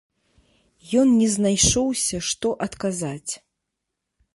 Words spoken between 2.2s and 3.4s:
што адказаць.